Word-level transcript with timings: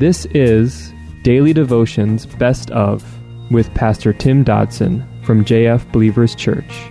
This 0.00 0.24
is 0.30 0.94
Daily 1.24 1.52
Devotions 1.52 2.24
Best 2.24 2.70
of 2.70 3.04
with 3.50 3.74
Pastor 3.74 4.14
Tim 4.14 4.42
Dodson 4.42 5.06
from 5.22 5.44
JF 5.44 5.92
Believers 5.92 6.34
Church. 6.34 6.90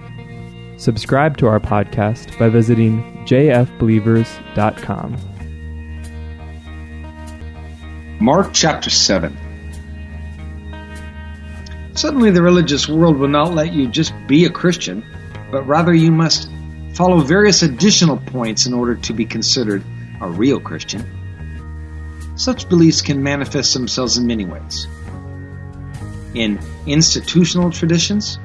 Subscribe 0.78 1.35
to 1.37 1.47
our 1.47 1.60
podcast 1.60 2.37
by 2.37 2.49
visiting 2.49 3.01
jfbelievers.com. 3.26 5.17
Mark 8.22 8.51
chapter 8.53 8.92
7. 8.92 9.35
Suddenly, 11.96 12.29
the 12.29 12.44
religious 12.44 12.87
world 12.87 13.17
will 13.17 13.28
not 13.28 13.55
let 13.55 13.73
you 13.73 13.87
just 13.87 14.13
be 14.28 14.46
a 14.46 14.51
Christian, 14.51 15.03
but 15.49 15.63
rather 15.63 15.96
you 15.96 16.12
must 16.12 16.48
follow 16.94 17.21
various 17.21 17.63
additional 17.63 18.17
points 18.17 18.67
in 18.67 18.73
order 18.76 18.94
to 18.94 19.13
be 19.13 19.26
considered 19.26 19.84
a 20.21 20.30
real 20.30 20.59
Christian. 20.59 21.18
Such 22.39 22.70
beliefs 22.70 23.02
can 23.02 23.21
manifest 23.21 23.73
themselves 23.73 24.17
in 24.17 24.25
many 24.25 24.45
ways. 24.45 24.88
In 26.34 26.57
institutional 26.88 27.70
traditions, 27.70 28.39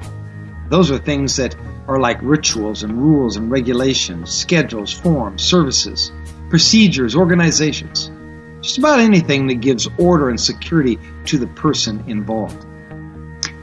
those 0.67 0.91
are 0.91 0.97
things 0.97 1.37
that 1.37 1.55
are 1.87 1.97
like 1.97 2.19
rituals 2.21 2.83
and 2.83 3.01
rules 3.01 3.37
and 3.37 3.49
regulations, 3.49 4.31
schedules, 4.31 4.91
forms, 4.91 5.43
services, 5.43 6.11
procedures, 6.49 7.15
organizations. 7.15 8.11
Just 8.59 8.79
about 8.79 8.99
anything 8.99 9.47
that 9.47 9.61
gives 9.61 9.87
order 9.97 10.27
and 10.27 10.41
security 10.41 10.99
to 11.27 11.37
the 11.37 11.47
person 11.47 12.03
involved. 12.05 12.65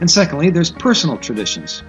And 0.01 0.09
secondly, 0.09 0.49
there's 0.49 0.71
personal 0.71 1.17
traditions. 1.17 1.83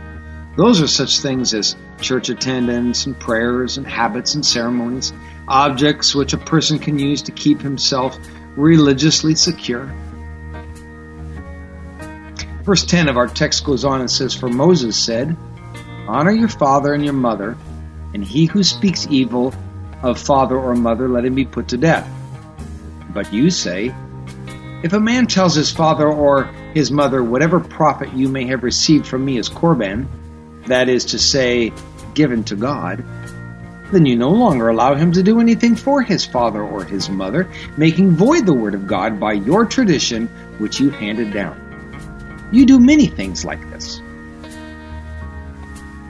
Those 0.59 0.83
are 0.83 0.87
such 0.87 1.20
things 1.20 1.55
as 1.55 1.77
church 1.98 2.29
attendance 2.29 3.06
and 3.06 3.19
prayers 3.19 3.79
and 3.79 3.87
habits 3.87 4.34
and 4.34 4.45
ceremonies, 4.45 5.15
objects 5.48 6.14
which 6.14 6.33
a 6.33 6.39
person 6.39 6.78
can 6.78 6.98
use 6.98 7.23
to 7.23 7.33
keep 7.33 7.61
himself 7.61 8.19
religiously 8.56 9.34
secure. 9.34 9.95
Verse 12.62 12.84
10 12.84 13.09
of 13.09 13.17
our 13.19 13.27
text 13.27 13.65
goes 13.65 13.84
on 13.84 14.00
and 14.00 14.11
says, 14.11 14.34
For 14.34 14.48
Moses 14.48 14.97
said, 14.97 15.37
Honor 16.09 16.31
your 16.31 16.48
father 16.48 16.95
and 16.95 17.05
your 17.05 17.15
mother, 17.15 17.59
and 18.15 18.25
he 18.25 18.47
who 18.47 18.62
speaks 18.62 19.06
evil 19.11 19.55
of 20.03 20.19
father 20.19 20.56
or 20.56 20.75
mother, 20.75 21.09
let 21.09 21.25
him 21.25 21.34
be 21.34 21.45
put 21.45 21.69
to 21.69 21.77
death. 21.77 22.09
But 23.11 23.33
you 23.33 23.50
say, 23.50 23.95
If 24.83 24.92
a 24.95 25.00
man 25.00 25.27
tells 25.27 25.55
his 25.55 25.70
father 25.70 26.09
or 26.09 26.45
his 26.72 26.91
mother, 26.91 27.22
Whatever 27.22 27.61
profit 27.61 28.12
you 28.15 28.28
may 28.28 28.47
have 28.47 28.62
received 28.62 29.06
from 29.06 29.25
me 29.25 29.37
is 29.37 29.50
korban, 29.50 30.06
that 30.67 30.89
is 30.89 31.05
to 31.06 31.19
say, 31.19 31.70
given 32.15 32.45
to 32.45 32.56
God, 32.56 33.05
then 33.95 34.06
you 34.06 34.17
no 34.17 34.31
longer 34.31 34.69
allow 34.69 34.95
him 34.95 35.12
to 35.12 35.23
do 35.23 35.41
anything 35.41 35.77
for 35.77 36.03
his 36.03 36.25
father 36.25 36.62
or 36.62 36.84
his 36.84 37.09
mother, 37.09 37.48
making 37.77 38.12
void 38.12 38.47
the 38.47 38.53
word 38.53 38.75
of 38.75 38.87
God 38.87 39.20
by 39.20 39.33
your 39.33 39.64
tradition 39.64 40.27
which 40.59 40.81
you 40.81 40.91
handed 40.91 41.33
down. 41.33 42.48
You 42.53 42.67
do 42.67 42.81
many 42.81 43.06
things 43.06 43.45
like 43.45 43.61
this. 43.70 44.00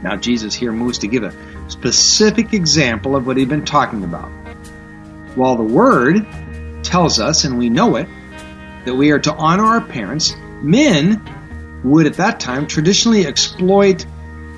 Now, 0.02 0.16
Jesus 0.16 0.55
here 0.55 0.72
moves 0.72 0.98
to 0.98 1.08
give 1.08 1.22
a 1.22 1.32
specific 1.70 2.52
example 2.52 3.16
of 3.16 3.27
what 3.27 3.36
he'd 3.36 3.48
been 3.48 3.64
talking 3.64 4.05
about. 4.05 4.28
While 5.34 5.56
the 5.56 5.62
Word 5.62 6.27
tells 6.82 7.18
us, 7.18 7.44
and 7.44 7.58
we 7.58 7.70
know 7.70 7.96
it, 7.96 8.08
that 8.84 8.94
we 8.94 9.10
are 9.10 9.18
to 9.20 9.34
honor 9.34 9.64
our 9.64 9.80
parents, 9.80 10.36
men 10.62 11.22
would 11.82 12.06
at 12.06 12.14
that 12.14 12.40
time 12.40 12.66
traditionally 12.66 13.27
exploit, 13.27 14.05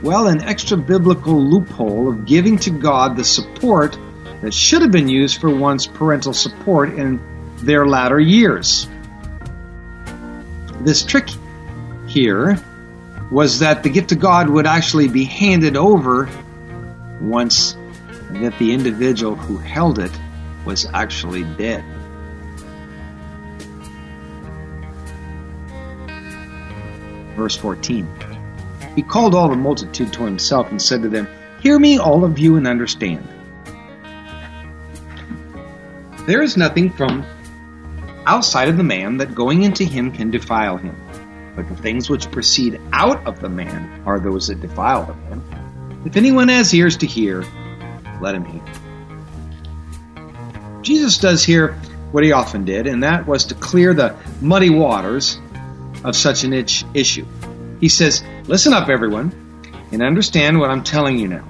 well, 0.02 0.28
an 0.28 0.42
extra 0.42 0.76
biblical 0.76 1.42
loophole 1.42 2.08
of 2.08 2.26
giving 2.26 2.58
to 2.58 2.70
God 2.70 3.16
the 3.16 3.24
support 3.24 3.98
that 4.42 4.52
should 4.52 4.82
have 4.82 4.92
been 4.92 5.08
used 5.08 5.40
for 5.40 5.54
one's 5.54 5.86
parental 5.86 6.32
support 6.32 6.94
in 6.94 7.20
their 7.58 7.86
latter 7.86 8.20
years. 8.20 8.88
This 10.80 11.02
trick 11.02 11.28
here 12.06 12.62
was 13.30 13.60
that 13.60 13.82
the 13.82 13.88
gift 13.88 14.12
of 14.12 14.20
God 14.20 14.48
would 14.50 14.66
actually 14.66 15.08
be 15.08 15.24
handed 15.24 15.76
over 15.76 16.28
once 17.20 17.76
that 18.30 18.58
the 18.58 18.72
individual 18.72 19.34
who 19.34 19.56
held 19.56 19.98
it 19.98 20.12
was 20.64 20.86
actually 20.92 21.44
dead. 21.44 21.84
Verse 27.36 27.56
14 27.56 28.35
He 28.96 29.02
called 29.02 29.34
all 29.34 29.48
the 29.48 29.56
multitude 29.56 30.12
to 30.14 30.24
himself 30.24 30.70
and 30.70 30.82
said 30.82 31.02
to 31.02 31.08
them, 31.08 31.28
Hear 31.60 31.78
me, 31.78 31.98
all 31.98 32.24
of 32.24 32.38
you, 32.38 32.56
and 32.56 32.66
understand. 32.66 33.28
There 36.26 36.42
is 36.42 36.56
nothing 36.56 36.90
from 36.90 37.24
outside 38.26 38.68
of 38.68 38.76
the 38.76 38.82
man 38.82 39.18
that 39.18 39.36
going 39.36 39.62
into 39.62 39.84
him 39.84 40.10
can 40.10 40.32
defile 40.32 40.76
him 40.76 40.96
but 41.56 41.68
the 41.68 41.76
things 41.76 42.10
which 42.10 42.30
proceed 42.30 42.78
out 42.92 43.26
of 43.26 43.40
the 43.40 43.48
man 43.48 44.02
are 44.04 44.20
those 44.20 44.48
that 44.48 44.60
defile 44.60 45.06
the 45.06 45.14
man. 45.14 46.02
If 46.04 46.16
anyone 46.16 46.48
has 46.48 46.72
ears 46.74 46.98
to 46.98 47.06
hear, 47.06 47.44
let 48.20 48.34
him 48.34 48.44
hear. 48.44 48.62
Jesus 50.82 51.18
does 51.18 51.42
here 51.42 51.72
what 52.12 52.22
he 52.22 52.30
often 52.30 52.64
did, 52.64 52.86
and 52.86 53.02
that 53.02 53.26
was 53.26 53.46
to 53.46 53.54
clear 53.54 53.94
the 53.94 54.14
muddy 54.40 54.70
waters 54.70 55.40
of 56.04 56.14
such 56.14 56.44
an 56.44 56.52
itch 56.52 56.84
issue. 56.94 57.26
He 57.80 57.88
says, 57.88 58.22
Listen 58.48 58.72
up, 58.72 58.88
everyone, 58.88 59.32
and 59.90 60.02
understand 60.02 60.60
what 60.60 60.70
I'm 60.70 60.84
telling 60.84 61.18
you 61.18 61.26
now. 61.26 61.44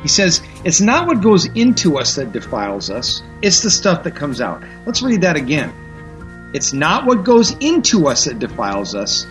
He 0.00 0.08
says, 0.08 0.40
It's 0.64 0.80
not 0.80 1.06
what 1.06 1.20
goes 1.20 1.44
into 1.44 1.98
us 1.98 2.14
that 2.14 2.32
defiles 2.32 2.88
us, 2.88 3.22
it's 3.42 3.60
the 3.60 3.70
stuff 3.70 4.02
that 4.04 4.16
comes 4.16 4.40
out. 4.40 4.62
Let's 4.86 5.02
read 5.02 5.20
that 5.20 5.36
again. 5.36 6.50
It's 6.54 6.72
not 6.72 7.04
what 7.04 7.22
goes 7.22 7.50
into 7.60 8.08
us 8.08 8.24
that 8.24 8.38
defiles 8.38 8.94
us, 8.94 9.26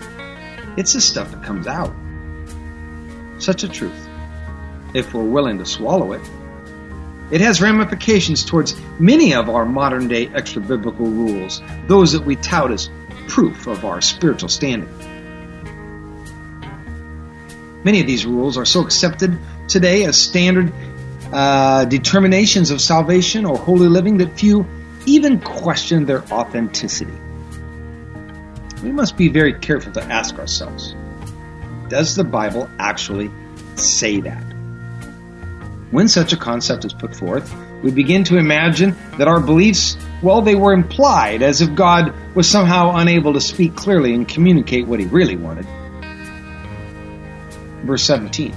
it's 0.77 0.93
the 0.93 1.01
stuff 1.01 1.31
that 1.31 1.43
comes 1.43 1.65
out. 1.65 1.91
Such 3.39 3.63
a 3.63 3.67
truth, 3.67 4.07
if 4.93 5.11
we're 5.11 5.23
willing 5.23 5.57
to 5.57 5.65
swallow 5.65 6.13
it. 6.13 6.21
It 7.31 7.41
has 7.41 7.63
ramifications 7.63 8.45
towards 8.45 8.79
many 8.99 9.33
of 9.33 9.49
our 9.49 9.65
modern 9.65 10.07
day 10.07 10.27
extra 10.35 10.61
biblical 10.61 11.07
rules, 11.07 11.63
those 11.87 12.11
that 12.11 12.23
we 12.23 12.35
tout 12.35 12.71
as 12.71 12.91
proof 13.27 13.65
of 13.65 13.85
our 13.85 14.01
spiritual 14.01 14.49
standing. 14.49 15.14
Many 17.85 18.01
of 18.01 18.07
these 18.07 18.25
rules 18.25 18.57
are 18.57 18.65
so 18.65 18.81
accepted 18.81 19.37
today 19.67 20.05
as 20.05 20.19
standard 20.19 20.73
uh, 21.31 21.85
determinations 21.85 22.71
of 22.71 22.81
salvation 22.81 23.45
or 23.45 23.59
holy 23.59 23.87
living 23.87 24.17
that 24.17 24.39
few 24.39 24.65
even 25.05 25.39
question 25.39 26.07
their 26.07 26.23
authenticity. 26.31 27.13
We 28.81 28.91
must 28.91 29.15
be 29.17 29.27
very 29.27 29.53
careful 29.53 29.91
to 29.93 30.03
ask 30.03 30.39
ourselves 30.39 30.95
Does 31.87 32.15
the 32.15 32.23
Bible 32.23 32.67
actually 32.79 33.29
say 33.75 34.19
that? 34.21 34.41
When 35.91 36.07
such 36.07 36.33
a 36.33 36.37
concept 36.37 36.85
is 36.85 36.93
put 36.93 37.15
forth, 37.15 37.53
we 37.83 37.91
begin 37.91 38.23
to 38.23 38.37
imagine 38.37 38.95
that 39.19 39.27
our 39.27 39.39
beliefs, 39.39 39.95
well, 40.23 40.41
they 40.41 40.55
were 40.55 40.73
implied, 40.73 41.43
as 41.43 41.61
if 41.61 41.75
God 41.75 42.15
was 42.33 42.49
somehow 42.49 42.95
unable 42.95 43.33
to 43.33 43.41
speak 43.41 43.75
clearly 43.75 44.15
and 44.15 44.27
communicate 44.27 44.87
what 44.87 44.99
he 44.99 45.05
really 45.05 45.35
wanted. 45.35 45.67
Verse 47.85 48.03
17 48.03 48.51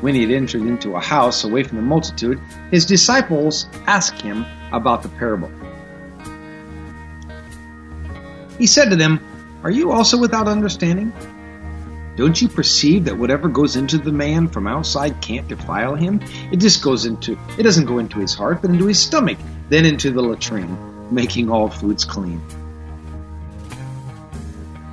When 0.00 0.14
he 0.14 0.22
had 0.22 0.30
entered 0.30 0.62
into 0.62 0.94
a 0.94 1.00
house 1.00 1.42
away 1.42 1.64
from 1.64 1.78
the 1.78 1.82
multitude, 1.82 2.40
his 2.70 2.86
disciples 2.86 3.66
asked 3.86 4.22
him 4.22 4.46
about 4.72 5.02
the 5.02 5.08
parable. 5.08 5.50
He 8.56 8.68
said 8.68 8.90
to 8.90 8.96
them, 8.96 9.20
Are 9.64 9.70
you 9.70 9.90
also 9.90 10.16
without 10.16 10.46
understanding? 10.46 11.12
Don't 12.14 12.40
you 12.40 12.48
perceive 12.48 13.04
that 13.04 13.18
whatever 13.18 13.48
goes 13.48 13.74
into 13.74 13.98
the 13.98 14.12
man 14.12 14.48
from 14.48 14.68
outside 14.68 15.20
can't 15.20 15.48
defile 15.48 15.96
him? 15.96 16.20
It 16.52 16.58
just 16.58 16.82
goes 16.82 17.04
into, 17.04 17.36
it 17.58 17.64
doesn't 17.64 17.86
go 17.86 17.98
into 17.98 18.20
his 18.20 18.34
heart, 18.34 18.62
but 18.62 18.70
into 18.70 18.86
his 18.86 19.00
stomach, 19.00 19.38
then 19.68 19.84
into 19.84 20.10
the 20.10 20.22
latrine, 20.22 20.76
making 21.12 21.50
all 21.50 21.68
foods 21.68 22.04
clean. 22.04 22.40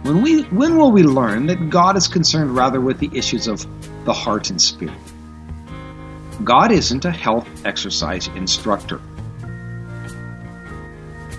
When 0.05 0.21
we, 0.21 0.43
when 0.43 0.77
will 0.77 0.91
we 0.91 1.01
learn 1.01 1.47
that 1.47 1.71
God 1.71 1.97
is 1.97 2.07
concerned 2.07 2.55
rather 2.55 2.79
with 2.79 2.99
the 2.99 3.09
issues 3.11 3.47
of 3.47 3.65
the 4.05 4.13
heart 4.13 4.51
and 4.51 4.61
spirit? 4.61 4.93
God 6.43 6.71
isn't 6.71 7.05
a 7.05 7.11
health 7.11 7.49
exercise 7.65 8.27
instructor. 8.35 8.99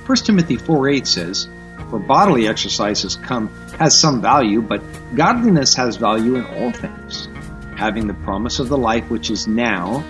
1 0.05 0.17
Timothy 0.17 0.57
4 0.57 0.89
8 0.89 1.07
says, 1.07 1.49
For 1.91 2.01
bodily 2.01 2.49
exercise 2.49 3.03
has 3.03 3.15
come 3.15 3.51
has 3.79 3.97
some 3.97 4.21
value, 4.21 4.61
but 4.61 4.83
godliness 5.15 5.77
has 5.77 5.95
value 5.95 6.35
in 6.35 6.45
all 6.47 6.73
things, 6.73 7.29
having 7.77 8.09
the 8.09 8.15
promise 8.15 8.59
of 8.59 8.69
the 8.69 8.77
life 8.77 9.09
which 9.11 9.31
is 9.31 9.47
now 9.47 10.01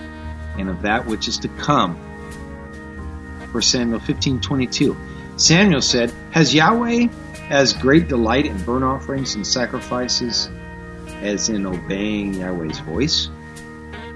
and 0.57 0.67
of 0.67 0.81
that 0.81 1.05
which 1.05 1.27
is 1.27 1.37
to 1.37 1.47
come. 1.59 1.95
1 3.51 3.61
Samuel 3.61 3.99
fifteen 3.99 4.41
twenty 4.41 4.65
two. 4.65 4.97
Samuel 5.35 5.81
said, 5.81 6.11
Has 6.31 6.55
Yahweh 6.55 7.09
as 7.49 7.73
great 7.73 8.07
delight 8.07 8.45
in 8.45 8.57
burnt 8.63 8.83
offerings 8.83 9.35
and 9.35 9.45
sacrifices 9.45 10.49
as 11.21 11.49
in 11.49 11.65
obeying 11.65 12.33
Yahweh's 12.33 12.79
voice? 12.79 13.29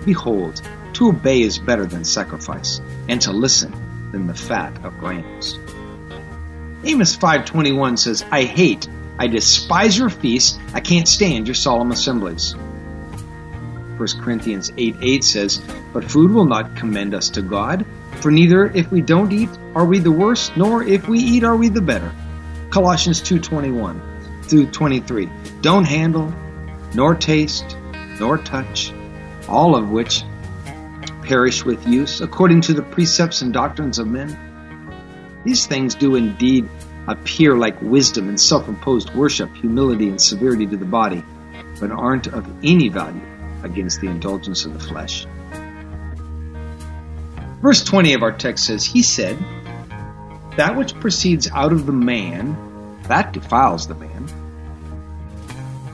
Behold, 0.05 0.61
to 0.93 1.09
obey 1.09 1.41
is 1.41 1.57
better 1.57 1.85
than 1.85 2.03
sacrifice, 2.03 2.81
and 3.07 3.21
to 3.21 3.31
listen 3.31 3.73
than 4.11 4.27
the 4.27 4.33
fat 4.33 4.73
of 4.83 5.01
rams. 5.01 5.57
Amos 6.83 7.15
5:21 7.15 7.97
says, 7.97 8.25
"I 8.31 8.43
hate, 8.43 8.87
I 9.17 9.27
despise 9.27 9.97
your 9.97 10.09
feasts, 10.09 10.57
I 10.73 10.79
can't 10.79 11.07
stand 11.07 11.47
your 11.47 11.55
solemn 11.55 11.91
assemblies." 11.91 12.55
1 13.97 14.19
Corinthians 14.19 14.71
8 14.77 14.95
8 14.99 15.23
says, 15.23 15.61
But 15.93 16.03
food 16.03 16.31
will 16.31 16.45
not 16.45 16.75
commend 16.75 17.13
us 17.13 17.29
to 17.29 17.43
God, 17.43 17.85
for 18.19 18.31
neither 18.31 18.71
if 18.73 18.89
we 18.91 19.01
don't 19.01 19.31
eat 19.31 19.49
are 19.75 19.85
we 19.85 19.99
the 19.99 20.11
worse, 20.11 20.51
nor 20.55 20.81
if 20.81 21.07
we 21.07 21.19
eat 21.19 21.43
are 21.43 21.55
we 21.55 21.69
the 21.69 21.81
better. 21.81 22.11
Colossians 22.71 23.21
2.21 23.21 24.45
through 24.45 24.67
23. 24.67 25.29
Don't 25.61 25.83
handle, 25.83 26.33
nor 26.93 27.15
taste, 27.15 27.77
nor 28.17 28.37
touch, 28.37 28.93
all 29.47 29.75
of 29.75 29.89
which 29.89 30.23
perish 31.21 31.65
with 31.65 31.85
use, 31.85 32.21
according 32.21 32.61
to 32.61 32.73
the 32.73 32.81
precepts 32.81 33.41
and 33.41 33.53
doctrines 33.53 33.99
of 33.99 34.07
men. 34.07 34.37
These 35.43 35.67
things 35.67 35.95
do 35.95 36.15
indeed 36.15 36.69
appear 37.07 37.57
like 37.57 37.81
wisdom 37.81 38.29
and 38.29 38.39
self-imposed 38.39 39.13
worship, 39.15 39.53
humility 39.55 40.07
and 40.07 40.21
severity 40.21 40.65
to 40.67 40.77
the 40.77 40.85
body, 40.85 41.23
but 41.79 41.91
aren't 41.91 42.27
of 42.27 42.47
any 42.63 42.87
value 42.87 43.21
against 43.63 43.99
the 43.99 44.07
indulgence 44.07 44.65
of 44.65 44.73
the 44.73 44.79
flesh. 44.79 45.25
Verse 47.61 47.83
20 47.83 48.13
of 48.13 48.23
our 48.23 48.31
text 48.31 48.65
says, 48.65 48.85
He 48.85 49.03
said, 49.03 49.37
That 50.57 50.75
which 50.75 50.93
proceeds 50.99 51.49
out 51.51 51.71
of 51.71 51.85
the 51.85 51.91
man, 51.91 52.55
that 53.03 53.33
defiles 53.33 53.87
the 53.87 53.95
man. 53.95 54.27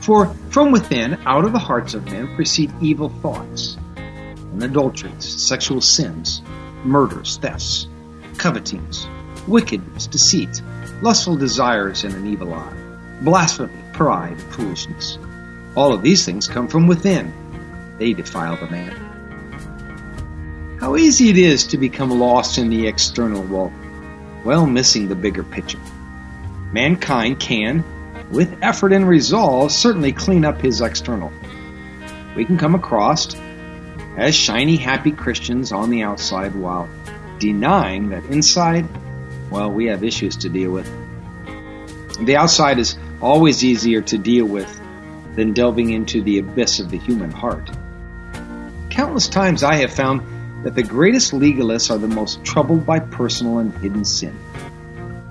For 0.00 0.26
from 0.50 0.72
within, 0.72 1.18
out 1.26 1.44
of 1.44 1.52
the 1.52 1.58
hearts 1.58 1.94
of 1.94 2.04
men, 2.06 2.34
proceed 2.34 2.72
evil 2.80 3.08
thoughts, 3.08 3.76
and 3.96 4.62
adulteries, 4.62 5.24
sexual 5.24 5.80
sins, 5.80 6.42
murders, 6.84 7.36
thefts, 7.38 7.88
covetings, 8.36 9.06
wickedness, 9.46 10.06
deceit, 10.06 10.62
lustful 11.02 11.36
desires, 11.36 12.04
and 12.04 12.14
an 12.14 12.26
evil 12.26 12.54
eye, 12.54 12.76
blasphemy, 13.22 13.72
pride, 13.92 14.32
and 14.32 14.54
foolishness. 14.54 15.18
All 15.76 15.92
of 15.92 16.02
these 16.02 16.24
things 16.24 16.48
come 16.48 16.68
from 16.68 16.86
within 16.86 17.32
they 17.98 18.12
defile 18.12 18.56
the 18.56 18.68
man. 18.68 18.94
How 20.80 20.96
easy 20.96 21.30
it 21.30 21.36
is 21.36 21.66
to 21.68 21.76
become 21.76 22.10
lost 22.10 22.58
in 22.58 22.70
the 22.70 22.86
external 22.86 23.42
well 24.44 24.66
missing 24.66 25.08
the 25.08 25.14
bigger 25.14 25.42
picture. 25.42 25.80
Mankind 26.72 27.40
can, 27.40 27.84
with 28.30 28.58
effort 28.62 28.92
and 28.92 29.08
resolve, 29.08 29.72
certainly 29.72 30.12
clean 30.12 30.44
up 30.44 30.60
his 30.60 30.80
external. 30.80 31.32
We 32.36 32.44
can 32.44 32.58
come 32.58 32.74
across 32.74 33.34
as 34.16 34.34
shiny, 34.34 34.76
happy 34.76 35.12
Christians 35.12 35.72
on 35.72 35.90
the 35.90 36.02
outside 36.02 36.54
while 36.54 36.88
denying 37.38 38.10
that 38.10 38.24
inside, 38.26 38.86
well, 39.50 39.70
we 39.70 39.86
have 39.86 40.04
issues 40.04 40.36
to 40.38 40.48
deal 40.48 40.72
with. 40.72 40.90
The 42.26 42.36
outside 42.36 42.78
is 42.78 42.98
always 43.20 43.64
easier 43.64 44.02
to 44.02 44.18
deal 44.18 44.44
with 44.44 44.68
than 45.36 45.52
delving 45.52 45.90
into 45.90 46.20
the 46.20 46.38
abyss 46.38 46.80
of 46.80 46.90
the 46.90 46.98
human 46.98 47.30
heart. 47.30 47.70
Countless 48.90 49.28
times 49.28 49.62
I 49.62 49.76
have 49.76 49.92
found 49.92 50.22
that 50.62 50.74
the 50.74 50.82
greatest 50.82 51.32
legalists 51.32 51.90
are 51.90 51.98
the 51.98 52.08
most 52.08 52.44
troubled 52.44 52.84
by 52.84 52.98
personal 52.98 53.58
and 53.58 53.72
hidden 53.78 54.04
sin. 54.04 54.38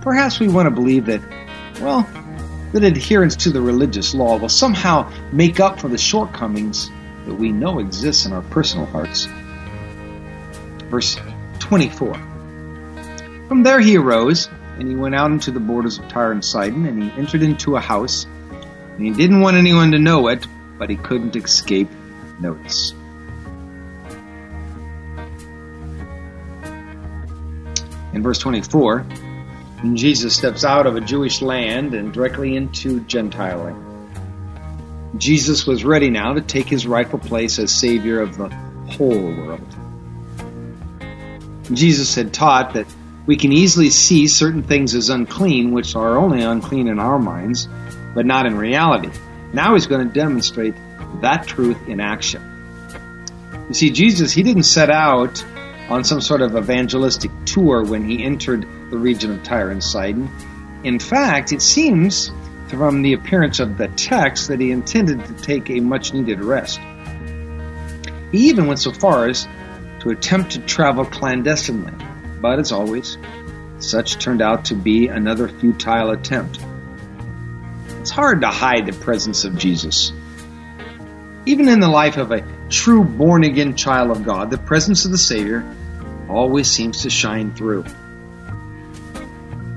Perhaps 0.02 0.40
we 0.40 0.48
want 0.48 0.68
to 0.68 0.72
believe 0.72 1.06
that, 1.08 1.22
well, 1.82 2.08
that 2.74 2.84
adherence 2.84 3.36
to 3.36 3.50
the 3.50 3.62
religious 3.62 4.14
law 4.14 4.38
will 4.38 4.50
somehow 4.50 5.12
make 5.32 5.60
up 5.60 5.80
for 5.80 5.88
the 5.88 5.98
shortcomings 5.98 6.90
that 7.26 7.36
we 7.36 7.52
know 7.52 7.80
exist 7.80 8.26
in 8.26 8.34
our 8.34 8.42
personal 8.44 8.86
hearts. 8.86 9.28
Verse 10.90 11.18
24. 11.60 12.14
From 13.48 13.64
there 13.64 13.80
he 13.80 13.98
arose, 13.98 14.50
and 14.78 14.88
he 14.88 14.96
went 14.96 15.16
out 15.16 15.32
into 15.32 15.52
the 15.52 15.60
borders 15.60 15.98
of 15.98 16.08
Tyre 16.08 16.32
and 16.32 16.44
Sidon, 16.44 16.86
and 16.86 17.04
he 17.04 17.12
entered 17.20 17.42
into 17.42 17.76
a 17.76 17.82
house, 17.82 18.26
and 18.96 19.02
he 19.02 19.12
didn't 19.12 19.42
want 19.42 19.58
anyone 19.58 19.92
to 19.92 20.00
know 20.00 20.28
it, 20.28 20.46
but 20.78 20.90
he 20.90 20.96
couldn't 20.96 21.36
escape 21.36 21.90
notice. 22.40 22.94
In 28.18 28.24
verse 28.24 28.40
24, 28.40 29.06
Jesus 29.94 30.36
steps 30.36 30.66
out 30.66 30.88
of 30.88 30.96
a 30.96 31.02
Jewish 31.02 31.44
land 31.44 31.94
and 31.94 32.12
directly 32.12 32.56
into 32.56 33.00
Gentile 33.02 33.60
land. 33.60 35.22
Jesus 35.22 35.68
was 35.68 35.86
ready 35.86 36.10
now 36.10 36.34
to 36.34 36.42
take 36.42 36.68
his 36.68 36.88
rightful 36.88 37.19
place 37.19 37.60
as 37.60 37.72
Savior 37.72 38.19
of 38.19 38.36
the 38.38 38.50
whole 38.90 39.31
world. 39.36 39.62
Jesus 41.72 42.16
had 42.16 42.34
taught 42.34 42.74
that 42.74 42.88
we 43.28 43.38
can 43.38 43.54
easily 43.54 43.92
see 43.92 44.28
certain 44.28 44.64
things 44.64 44.96
as 44.96 45.10
unclean, 45.10 45.72
which 45.72 45.96
are 45.96 46.18
only 46.18 46.42
unclean 46.42 46.88
in 46.88 46.98
our 46.98 47.19
minds, 47.19 47.69
but 48.16 48.25
not 48.25 48.48
in 48.48 48.58
reality. 48.58 49.12
Now 49.54 49.75
he's 49.75 49.86
going 49.86 50.08
to 50.08 50.14
demonstrate 50.14 50.74
that 51.22 51.46
truth 51.46 51.88
in 51.88 52.00
action. 52.00 52.42
You 53.68 53.75
see, 53.75 53.92
Jesus, 53.92 54.31
he 54.31 54.42
didn't 54.42 54.64
set 54.64 54.90
out 54.90 55.46
on 55.89 56.04
some 56.04 56.22
sort 56.22 56.42
of 56.42 56.56
evangelistic 56.56 57.31
tour 57.45 57.84
when 57.84 58.07
he 58.07 58.24
entered 58.24 58.68
the 58.89 58.98
region 58.98 59.31
of 59.31 59.44
Tyre 59.44 59.69
and 59.69 59.84
Sidon. 59.84 60.30
In 60.84 61.00
fact, 61.00 61.51
it 61.51 61.62
seems 61.62 62.31
from 62.69 63.01
the 63.01 63.13
appearance 63.13 63.60
of 63.60 63.78
the 63.78 63.88
text 63.89 64.50
that 64.50 64.60
he 64.60 64.72
intended 64.72 65.25
to 65.25 65.34
take 65.36 65.69
a 65.69 65.80
much 65.80 66.13
needed 66.13 66.44
rest. 66.44 66.80
He 68.31 68.50
even 68.50 68.68
went 68.68 68.80
so 68.80 68.92
far 68.92 69.28
as 69.28 69.48
to 70.01 70.10
attempt 70.10 70.51
to 70.51 70.60
travel 70.60 71.06
clandestinely, 71.06 71.94
but 72.42 72.60
as 72.60 72.72
always, 72.72 73.18
such 73.80 74.19
turned 74.19 74.42
out 74.42 74.66
to 74.66 74.75
be 74.75 75.07
another 75.07 75.48
futile 75.48 76.12
attempt. 76.12 76.60
It's 78.00 78.12
hard 78.12 78.42
to 78.42 78.48
hide 78.48 78.86
the 78.86 78.94
presence 78.94 79.45
of 79.45 79.57
Jesus. 79.57 80.12
Even 81.48 81.70
in 81.70 81.80
the 81.80 81.88
life 81.88 82.18
of 82.18 82.34
a 82.34 82.44
true 82.68 83.06
born 83.06 83.46
again 83.46 83.74
child 83.74 84.12
of 84.12 84.26
God, 84.26 84.52
the 84.52 84.58
presence 84.58 85.06
of 85.06 85.12
the 85.12 85.18
Savior 85.18 85.64
always 86.28 86.70
seems 86.70 87.04
to 87.04 87.10
shine 87.10 87.54
through. 87.54 87.86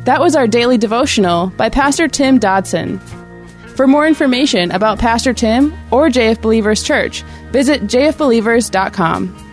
That 0.05 0.21
was 0.21 0.35
our 0.35 0.49
daily 0.49 0.79
devotional 0.79 1.47
by 1.47 1.69
Pastor 1.69 2.09
Tim 2.09 2.41
Dodson. 2.41 2.99
For 3.77 3.87
more 3.87 4.09
information 4.09 4.73
about 4.73 4.99
Pastor 4.99 5.33
Tim 5.33 5.73
or 5.93 6.09
JF 6.09 6.41
Believers 6.41 6.83
Church, 6.83 7.23
visit 7.53 7.83
jfbelievers.com. 7.83 9.50